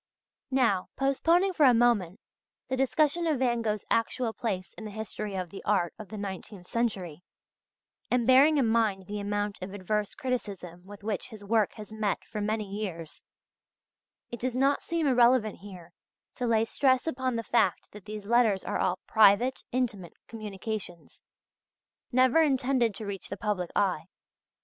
[0.49, 2.19] Now, postponing for a moment,
[2.69, 6.17] the discussion of Van Gogh's actual place in the history of the art of the
[6.17, 7.21] nineteenth century,
[8.09, 12.23] and bearing in mind the amount of adverse criticism with which his work has met
[12.25, 13.21] for many years,
[14.31, 15.91] it does not seem irrelevant here
[16.33, 21.21] to lay stress upon the fact that these letters are all private, intimate communications,
[22.11, 24.05] never intended to reach the public eye.